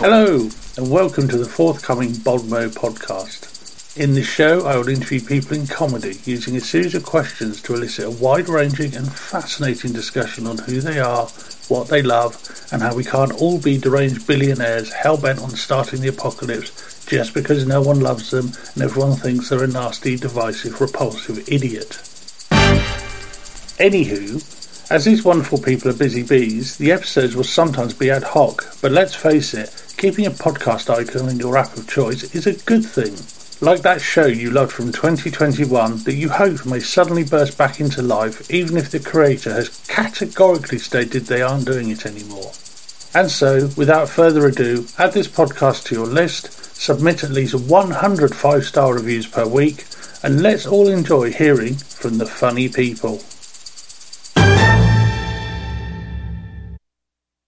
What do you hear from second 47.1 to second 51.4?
at least 100 five star reviews per week, and let's all enjoy